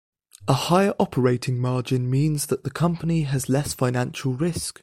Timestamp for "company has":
2.71-3.49